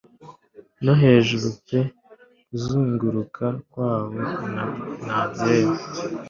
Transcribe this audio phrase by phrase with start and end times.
[0.83, 1.79] no hejuru pe
[2.47, 5.79] kuzunguruka kwabo-na-byera